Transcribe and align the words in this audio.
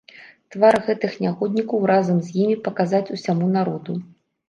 Твар 0.55 0.77
гэтых 0.87 1.13
нягоднікаў 1.25 1.85
разам 1.93 2.25
з 2.25 2.29
імі 2.43 2.59
паказаць 2.71 3.07
усяму 3.19 3.55
народу! 3.61 4.05